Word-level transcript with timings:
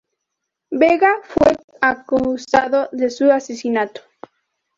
Vega 0.71 1.13
fue 1.21 1.55
acusado 1.79 2.89
de 2.91 3.11
su 3.11 3.29
asesinato. 3.29 4.01